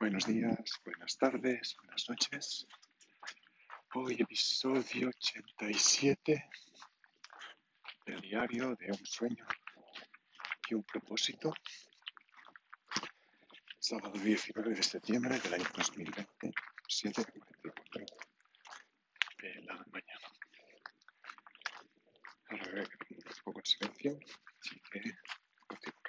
[0.00, 2.66] Buenos días, buenas tardes, buenas noches.
[3.94, 6.48] Hoy episodio 87
[8.06, 9.46] del diario de un sueño
[10.70, 11.52] y un propósito.
[13.78, 16.52] Sábado 19 de septiembre del año 2020,
[16.88, 18.06] 7.44
[19.42, 20.28] de la mañana.
[22.50, 24.18] Ahora voy a un poco en silencio,
[24.60, 25.00] así que
[25.66, 26.02] continúo.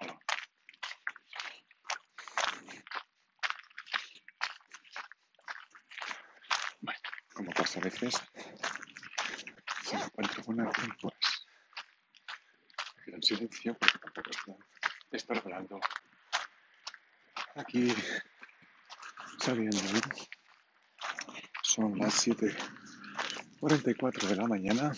[0.00, 0.18] Hola.
[6.80, 7.00] Bueno,
[7.34, 8.14] como pasa a veces,
[10.16, 10.40] alguien,
[11.00, 11.14] pues
[12.96, 14.56] me quedo en silencio porque tampoco es plan
[15.12, 15.78] estar hablando
[17.54, 17.94] aquí
[19.38, 19.78] sabiendo.
[21.62, 24.92] Son las 7.44 de la mañana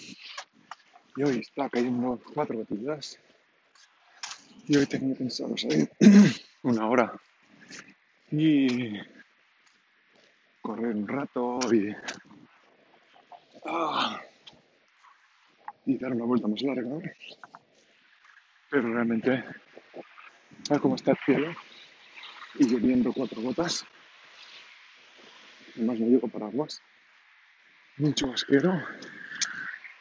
[1.15, 3.19] y hoy está cayendo cuatro gotillas
[4.67, 5.91] y hoy tenía pensado salir
[6.63, 7.13] una hora
[8.31, 8.99] y
[10.69, 11.97] correr un rato y,
[13.69, 14.21] ah,
[15.87, 16.83] y dar una vuelta más larga.
[16.83, 17.01] ¿no?
[18.71, 19.45] Pero realmente,
[20.69, 21.55] tal como está el cielo
[22.57, 23.87] y lloviendo cuatro gotas,
[25.75, 26.83] además no llevo paraguas,
[27.97, 28.73] mucho asquero,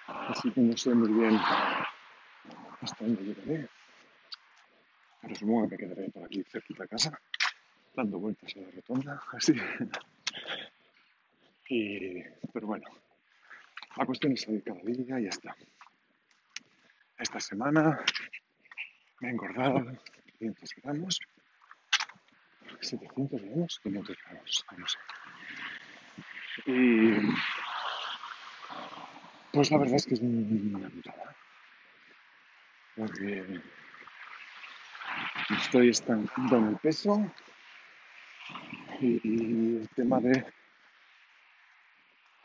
[0.08, 1.40] así que no sé muy bien
[2.82, 3.70] hasta dónde llegaré.
[5.22, 7.20] Pero supongo que me quedaré por aquí cerquita de casa,
[7.96, 9.54] dando vueltas a la rotonda, así.
[11.70, 12.24] Y,
[12.54, 12.88] pero bueno,
[13.98, 15.56] la cuestión es salir cada día y ya está.
[17.18, 18.00] Esta semana
[19.20, 19.86] me he engordado
[20.38, 21.20] 500 gramos,
[22.80, 24.98] 700 gramos, 500 gramos, no sé.
[26.66, 27.12] Y
[29.52, 31.36] pues la verdad es que es una putada,
[32.96, 33.62] porque
[35.58, 37.32] estoy estancando en el peso
[39.00, 40.46] y el tema de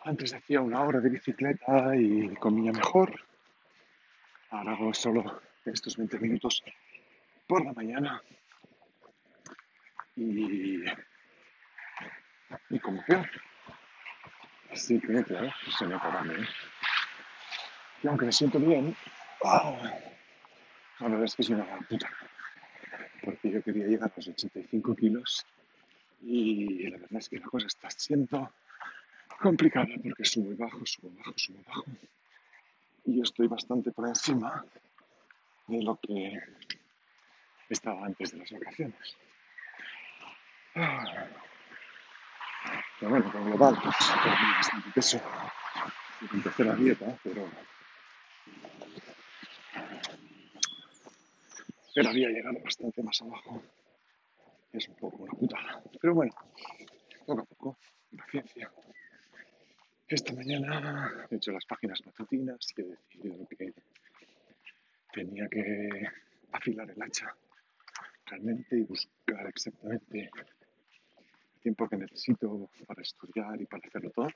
[0.04, 3.20] antes hacía una hora de bicicleta y comía mejor,
[4.50, 6.62] ahora hago solo estos 20 minutos
[7.46, 8.22] por la mañana
[10.16, 10.82] y,
[12.70, 13.28] y como peor.
[14.70, 16.46] Así que, claro, se me acaba ¿eh?
[18.02, 18.96] Y aunque me siento bien,
[19.44, 19.76] ¡ah!
[20.98, 22.10] la verdad es que es una gran puta.
[23.22, 25.46] Porque yo quería llegar a los 85 kilos
[26.22, 28.52] y la verdad es que la cosa está siendo
[29.42, 31.84] complicada porque sube bajo, sube bajo, sube bajo.
[33.04, 34.64] Y yo estoy bastante por encima
[35.66, 36.40] de lo que
[37.68, 39.16] estaba antes de las vacaciones.
[43.02, 45.20] Pero bueno, con global, pues perdí bastante peso.
[46.32, 47.50] Empecé la dieta, pero.
[51.94, 53.60] Pero había llegado bastante más abajo.
[54.72, 55.82] Es un poco una putada.
[56.00, 56.32] Pero bueno,
[57.26, 57.78] poco a poco,
[58.16, 58.70] paciencia.
[60.12, 63.72] Esta mañana he hecho las páginas matutinas y he decidido que
[65.10, 66.06] tenía que
[66.52, 67.34] afilar el hacha
[68.26, 74.28] realmente y buscar exactamente el tiempo que necesito para estudiar y para hacerlo todo.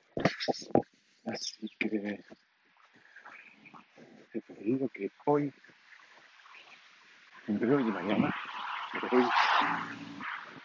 [1.25, 2.23] Así que he
[4.33, 5.53] decidido que hoy,
[7.45, 8.35] entre hoy y mañana,
[8.93, 9.29] pero hoy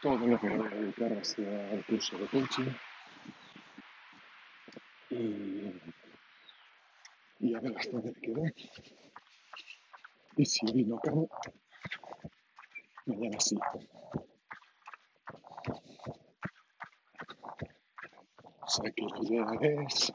[0.00, 2.72] todo lo que voy a dedicar va a ser curso de coaching
[5.12, 5.80] y,
[7.42, 8.44] y a ver hasta me quedo.
[10.36, 11.28] Y si hoy no acabo,
[13.06, 13.58] mañana sí.
[18.60, 20.12] O sea que la idea es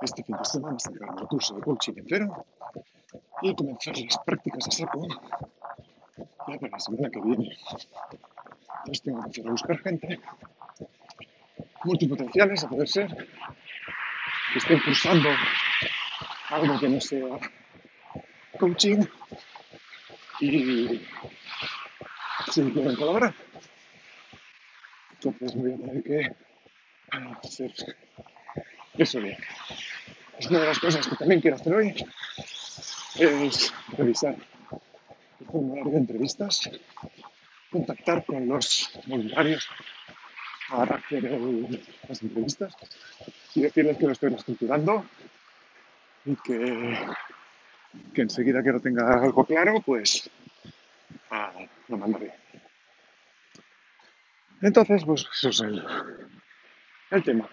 [0.00, 2.46] este fin de semana sacar el curso de coaching entero
[3.42, 5.06] y comenzar las prácticas de saco
[6.48, 7.56] ya para la semana que viene.
[8.78, 10.20] Entonces tengo que empezar a buscar gente
[11.84, 13.08] multipotenciales, a poder ser,
[14.52, 15.28] que estén cursando
[16.50, 17.38] algo que no sea
[18.58, 19.04] coaching
[20.40, 21.00] y
[22.50, 23.34] si quieren colaborar.
[25.12, 26.36] Entonces voy a tener que
[27.10, 27.72] hacer
[28.98, 29.36] eso bien.
[30.38, 31.94] Es una de las cosas que también quiero hacer hoy,
[33.16, 34.34] es revisar
[35.40, 36.70] el formulario de entrevistas,
[37.70, 39.68] contactar con los voluntarios
[40.68, 41.24] para hacer
[42.08, 42.74] las entrevistas
[43.54, 45.04] y decirles que lo estoy reestructurando
[46.30, 50.30] y que, enseguida que lo tenga algo claro, pues
[51.30, 51.52] ah,
[51.88, 52.32] lo mandaré.
[54.62, 55.84] Entonces, pues eso es el,
[57.10, 57.48] el tema.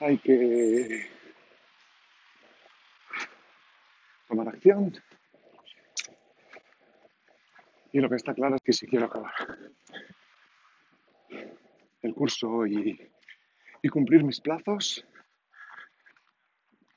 [0.00, 1.10] hay que
[4.28, 4.92] tomar acción.
[7.92, 9.32] Y lo que está claro es que si quiero acabar
[12.02, 13.10] el curso y,
[13.82, 15.04] y cumplir mis plazos,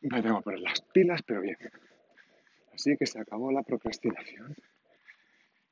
[0.09, 1.57] me tengo que poner las pilas, pero bien.
[2.73, 4.55] Así que se acabó la procrastinación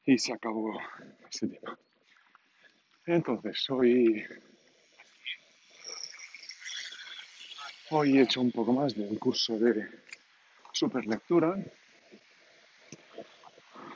[0.05, 0.79] y se acabó
[1.29, 1.77] ese tema.
[3.05, 4.23] Entonces, hoy,
[7.89, 9.87] hoy he hecho un poco más del curso de
[10.71, 11.55] superlectura.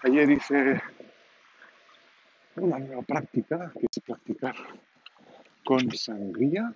[0.04, 0.82] Ayer hice
[2.56, 4.56] una nueva práctica, que es practicar
[5.64, 6.74] con sangría,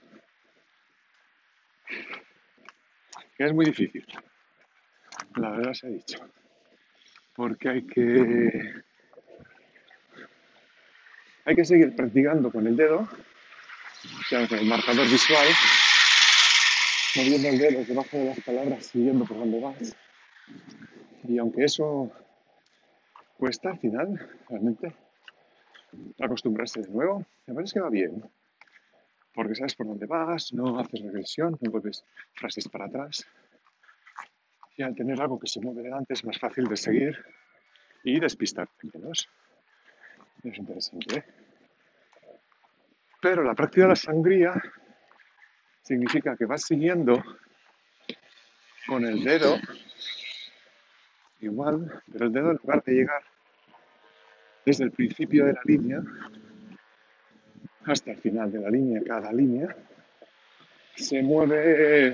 [3.37, 4.05] que es muy difícil,
[5.35, 6.19] la verdad se ha dicho,
[7.35, 8.83] porque hay que
[11.45, 15.47] hay que seguir practicando con el dedo, o con el marcador visual,
[17.15, 19.95] moviendo el dedo debajo de las palabras, siguiendo por donde vas.
[21.27, 22.11] Y aunque eso
[23.37, 24.93] cuesta al final, realmente,
[26.19, 28.23] acostumbrarse de nuevo, me parece que va bien.
[29.37, 32.03] Porque sabes por dónde vas, no haces regresión, no vuelves
[32.33, 33.23] frases para atrás.
[34.75, 37.23] Y al tener algo que se mueve delante es más fácil de seguir
[38.03, 39.29] y despistarte menos.
[40.43, 41.23] Es interesante, ¿eh?
[43.21, 44.53] Pero la práctica de la sangría
[45.83, 47.23] significa que vas siguiendo
[48.87, 49.55] con el dedo
[51.41, 53.21] igual, pero el dedo en lugar de llegar
[54.65, 56.01] desde el principio de la línea
[57.87, 59.75] hasta el final de la línea, cada línea,
[60.95, 62.13] se mueve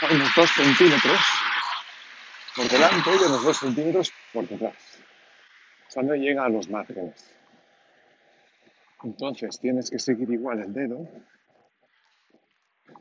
[0.00, 1.20] a unos 2 centímetros
[2.56, 5.02] por delante y unos 2 centímetros por detrás.
[5.88, 7.30] O sea, no llega a los márgenes.
[9.02, 11.08] Entonces tienes que seguir igual el dedo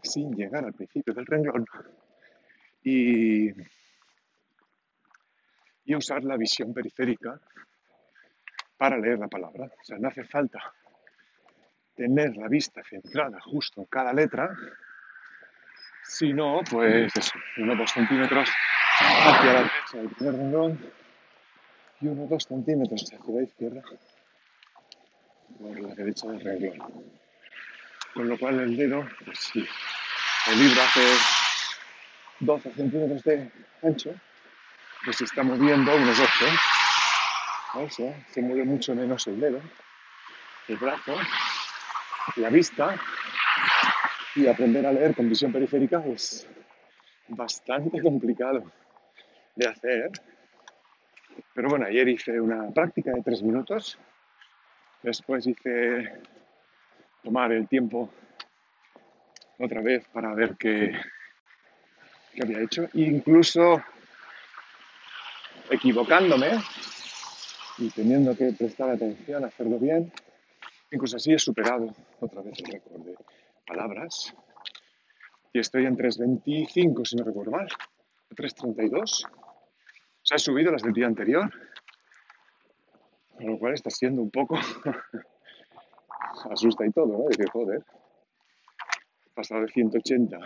[0.02, 1.66] sin llegar al principio del renglón
[2.84, 3.50] y,
[5.86, 7.40] y usar la visión periférica
[8.78, 9.72] para leer la palabra.
[9.80, 10.60] O sea, no hace falta
[11.95, 14.50] tener la vista centrada justo en cada letra,
[16.04, 18.50] sino, pues eso, uno o dos centímetros
[19.00, 20.94] hacia la derecha del primer renglón
[22.01, 23.81] y uno o dos centímetros hacia la izquierda
[25.60, 27.04] por la derecha del renglón.
[28.13, 31.01] Con lo cual el dedo, pues si el libro hace
[32.39, 33.51] 12 centímetros de
[33.81, 34.13] ancho,
[35.04, 36.30] pues se está moviendo unos 12.
[37.75, 39.60] O sea, se mueve mucho menos el dedo,
[40.68, 41.18] el brazo,
[42.38, 42.96] la vista
[44.36, 46.48] y aprender a leer con visión periférica es
[47.28, 48.72] bastante complicado
[49.56, 50.12] de hacer.
[51.54, 53.98] Pero bueno, ayer hice una práctica de tres minutos
[55.04, 56.14] Después hice
[57.24, 58.10] tomar el tiempo
[59.60, 60.98] otra vez para ver qué,
[62.42, 62.88] había hecho.
[62.94, 63.84] incluso
[65.70, 66.52] equivocándome
[67.80, 70.10] y teniendo que prestar atención, hacerlo bien,
[70.94, 73.16] incluso así he superado otra vez el récord de
[73.66, 74.34] palabras.
[75.51, 77.68] Y estoy en 3.25, si no recuerdo mal,
[78.31, 79.25] 3.32.
[79.25, 81.51] O sea, he subido las del día anterior
[83.36, 84.57] con lo cual está siendo un poco
[86.51, 87.25] asusta y todo, ¿no?
[87.28, 87.84] Decir, joder,
[89.34, 90.38] pasado de 180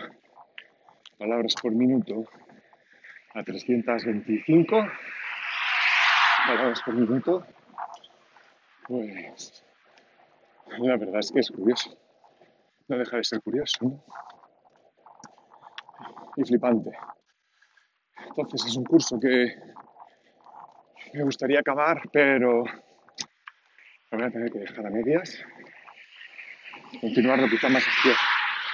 [1.18, 2.24] palabras por minuto
[3.34, 4.88] a 325
[6.46, 7.46] palabras por minuto,
[8.86, 9.64] pues
[10.78, 11.96] la verdad es que es curioso.
[12.88, 14.04] No deja de ser curioso, ¿no?
[16.36, 16.90] Y flipante.
[18.28, 19.54] Entonces es un curso que
[21.12, 25.38] me gustaría acabar, pero lo voy a tener que dejar a medias.
[27.00, 27.84] Continuarlo quizá más,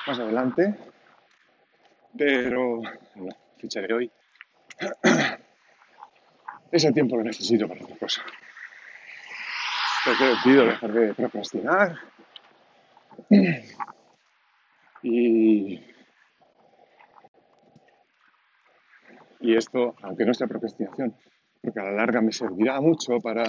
[0.07, 0.75] más adelante.
[2.17, 2.83] Pero,
[3.15, 4.13] bueno, fecha de hoy.
[6.73, 8.25] Es el tiempo que necesito para hacer cosas.
[10.07, 11.99] He decidido dejar de procrastinar.
[15.03, 15.81] Y,
[19.41, 21.15] y esto, aunque no sea procrastinación,
[21.63, 23.45] porque a la larga me servirá mucho para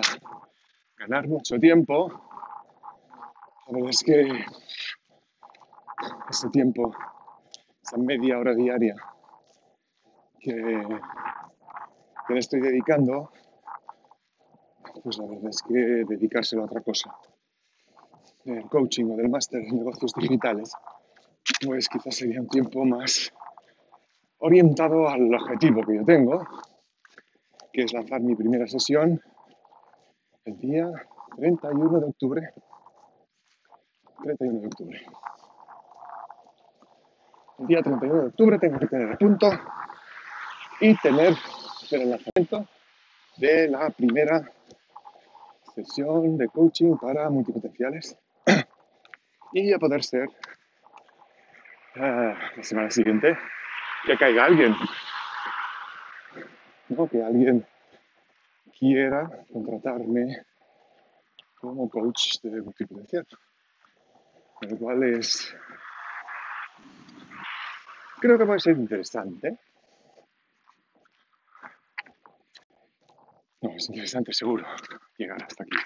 [0.97, 2.21] ganar mucho tiempo.
[3.67, 4.45] La es que
[6.29, 6.95] ese tiempo,
[7.81, 8.95] esa media hora diaria
[10.39, 10.53] que,
[12.27, 13.31] que le estoy dedicando,
[15.03, 17.15] pues la verdad es que dedicárselo a otra cosa,
[18.43, 20.73] del coaching o del máster en negocios digitales,
[21.65, 23.31] pues quizás sería un tiempo más
[24.39, 26.45] orientado al objetivo que yo tengo,
[27.71, 29.21] que es lanzar mi primera sesión
[30.45, 30.91] el día
[31.37, 32.53] 31 de octubre.
[34.23, 35.05] 31 de octubre.
[37.59, 39.49] el día 31 de octubre tengo que tener el punto
[40.79, 41.33] y tener
[41.91, 42.67] el lanzamiento
[43.37, 44.51] de la primera
[45.75, 48.17] sesión de coaching para multipotenciales
[49.53, 50.29] y a poder ser
[51.95, 53.37] ah, la semana siguiente
[54.05, 54.75] que caiga alguien,
[56.89, 57.07] ¿no?
[57.07, 57.65] que alguien
[58.79, 60.45] quiera contratarme
[61.59, 63.25] como coach de multipotencial,
[64.61, 65.53] lo cual es
[68.19, 69.59] creo que puede ser interesante.
[73.75, 74.65] Es interesante seguro
[75.17, 75.77] llegar hasta aquí.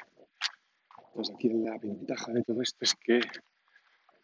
[1.13, 3.19] Pues aquí la ventaja de todo esto es que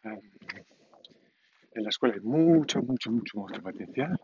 [0.03, 4.19] en la escuela hay mucho, mucho, mucho, mucho potencial.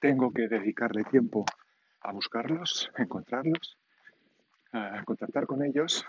[0.00, 1.44] Tengo que dedicarle tiempo
[2.00, 3.76] a buscarlos, encontrarlos,
[4.72, 6.06] a contactar con ellos.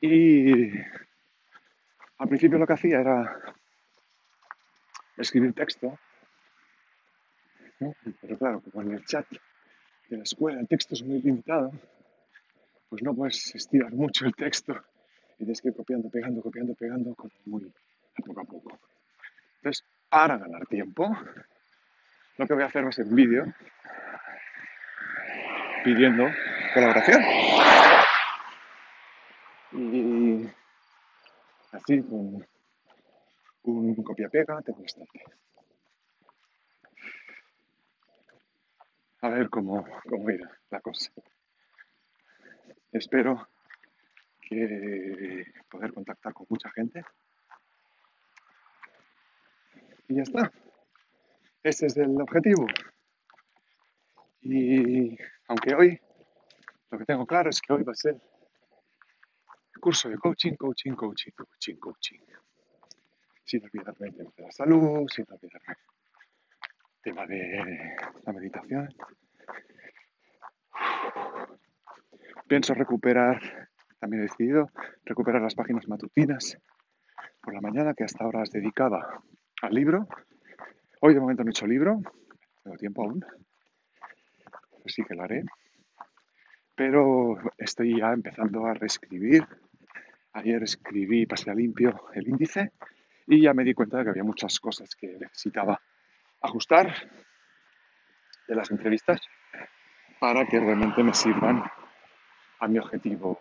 [0.00, 0.72] Y
[2.18, 3.54] al principio lo que hacía era
[5.16, 5.98] escribir texto,
[8.20, 9.26] pero claro, como en el chat
[10.08, 11.72] de la escuela el texto es muy limitado,
[12.88, 14.74] pues no puedes estirar mucho el texto
[15.34, 17.72] y tienes que ir copiando, pegando, copiando, pegando, como muy
[18.24, 18.78] poco a poco.
[19.56, 21.08] Entonces, para ganar tiempo,
[22.38, 23.44] lo que voy a hacer va a ser un vídeo
[25.84, 26.24] pidiendo
[26.74, 27.22] colaboración.
[29.72, 30.48] Y
[31.72, 32.46] así, con
[33.64, 35.20] un copia-pega, tengo bastante.
[39.26, 41.10] A ver cómo, cómo irá la cosa.
[42.92, 43.48] Espero
[44.40, 47.04] que poder contactar con mucha gente.
[50.06, 50.52] Y ya está.
[51.60, 52.68] Ese es el objetivo.
[54.42, 55.18] Y
[55.48, 56.00] aunque hoy
[56.92, 58.22] lo que tengo claro es que hoy va a ser
[59.80, 62.20] curso de coaching, coaching, coaching, coaching, coaching.
[63.44, 65.74] Sin olvidarme de la salud, sin olvidarme
[67.06, 67.94] tema de
[68.24, 68.88] la meditación.
[72.48, 73.40] Pienso recuperar
[74.00, 74.70] también he decidido
[75.04, 76.58] recuperar las páginas matutinas
[77.40, 79.22] por la mañana que hasta ahora las dedicaba
[79.62, 80.08] al libro.
[81.00, 82.00] Hoy de momento no he hecho libro,
[82.64, 83.24] tengo tiempo aún,
[84.84, 85.44] así que lo haré.
[86.74, 89.46] Pero estoy ya empezando a reescribir.
[90.32, 92.72] Ayer escribí, pasé a limpio el índice
[93.28, 95.80] y ya me di cuenta de que había muchas cosas que necesitaba
[96.40, 96.94] ajustar
[98.48, 99.20] de las entrevistas
[100.20, 101.64] para que realmente me sirvan
[102.60, 103.40] a mi objetivo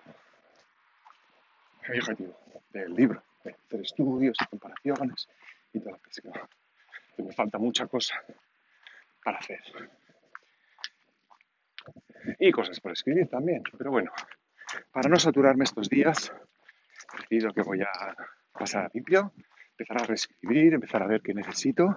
[1.90, 2.38] mi objetivo
[2.72, 5.28] del libro, de hacer estudios y comparaciones
[5.74, 6.50] y todo lo que sea.
[7.16, 8.16] Que me falta mucha cosa
[9.24, 9.62] para hacer.
[12.40, 13.64] Y cosas por escribir también.
[13.78, 14.12] Pero bueno,
[14.92, 16.34] para no saturarme estos días,
[17.14, 18.16] he decidido que voy a
[18.52, 19.32] pasar a limpio,
[19.72, 21.96] empezar a reescribir, empezar a ver qué necesito,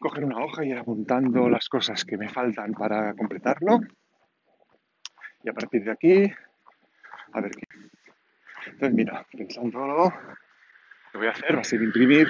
[0.00, 3.80] coger una hoja y ir apuntando las cosas que me faltan para completarlo.
[5.44, 6.32] Y a partir de aquí,
[7.32, 7.66] a ver qué,
[8.66, 10.12] entonces, mira, pensándolo, lo
[11.12, 12.28] que voy a hacer va a ser imprimir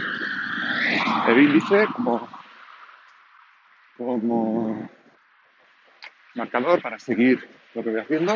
[1.29, 2.29] el índice como,
[3.97, 4.91] como
[6.35, 8.35] marcador para seguir lo que voy haciendo,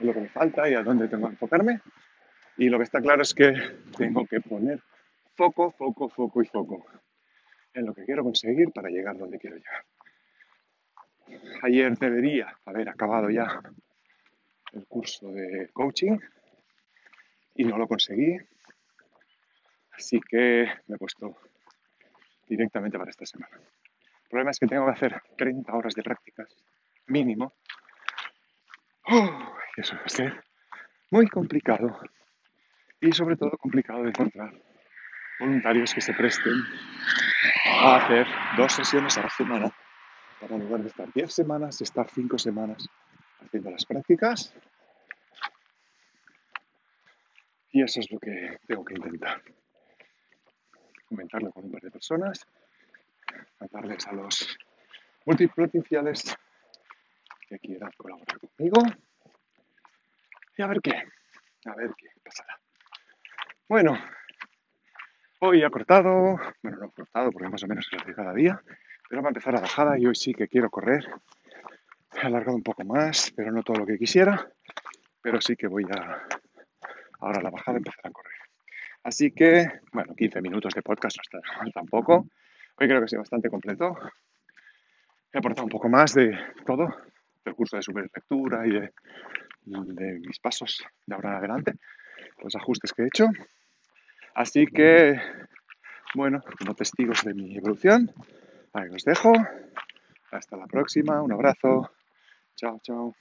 [0.00, 1.80] lo que me falta y a dónde tengo que enfocarme.
[2.56, 3.52] Y lo que está claro es que
[3.96, 4.82] tengo que poner
[5.34, 6.86] foco, foco, foco y foco
[7.76, 9.84] en lo que quiero conseguir para llegar donde quiero llegar.
[11.62, 13.60] Ayer debería haber acabado ya
[14.72, 16.18] el curso de coaching
[17.54, 18.36] y no lo conseguí.
[19.92, 21.36] Así que me he puesto
[22.48, 23.56] directamente para esta semana.
[23.56, 26.56] El problema es que tengo que hacer 30 horas de prácticas
[27.06, 27.54] mínimo.
[29.08, 30.44] y eso va a ser
[31.10, 32.00] muy complicado.
[33.00, 34.54] Y sobre todo complicado de encontrar
[35.38, 36.54] voluntarios que se presten
[37.82, 38.26] a hacer
[38.56, 39.72] dos sesiones a la semana.
[40.40, 42.88] Para en lugar de estar 10 semanas, estar 5 semanas
[43.40, 44.54] haciendo las prácticas
[47.76, 49.42] Y eso es lo que tengo que intentar.
[51.04, 52.46] Comentarlo con un par de personas,
[53.60, 54.56] mandarles a los
[55.26, 56.34] multipotenciales
[57.46, 58.80] que quieran colaborar conmigo
[60.56, 60.94] y a ver qué,
[61.66, 62.58] a ver qué pasará.
[63.68, 63.92] Bueno,
[65.48, 68.34] hoy ha cortado, bueno, no ha cortado porque más o menos es la de cada
[68.34, 68.62] día,
[69.08, 71.04] pero va a empezar la bajada y hoy sí que quiero correr.
[72.14, 74.48] He alargado un poco más, pero no todo lo que quisiera,
[75.22, 76.26] pero sí que voy a
[77.20, 78.38] Ahora la bajada empezará a correr.
[79.02, 82.26] Así que, bueno, 15 minutos de podcast no está mal tampoco.
[82.78, 83.96] Hoy creo que sido bastante completo.
[85.32, 86.36] He aportado un poco más de
[86.66, 86.88] todo,
[87.44, 88.92] del curso de superlectura y de,
[89.64, 91.72] de mis pasos de ahora en adelante,
[92.42, 93.28] los ajustes que he hecho.
[94.36, 95.18] Así que,
[96.14, 98.12] bueno, como testigos de mi evolución,
[98.74, 99.32] ahí os dejo.
[100.30, 101.90] Hasta la próxima, un abrazo.
[102.54, 103.14] Chao, chao.